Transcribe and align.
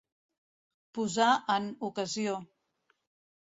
Posar 0.99 1.27
en 1.57 1.67
ocasió. 1.89 2.35